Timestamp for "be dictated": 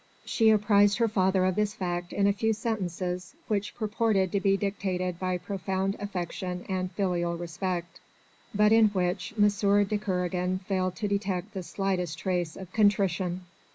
4.39-5.19